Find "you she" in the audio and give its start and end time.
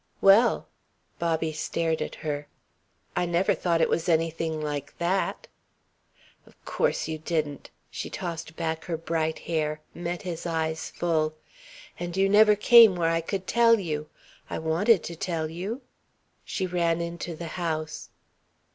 15.51-16.65